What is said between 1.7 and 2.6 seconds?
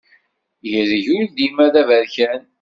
d aberkan.